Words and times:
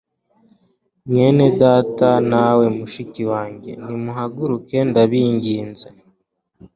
mwenedata 1.09 2.09
nawe 2.31 2.65
mushikiwanjye 2.77 3.71
nimuhaguruke 3.85 4.77
ndabinginze 4.89 5.87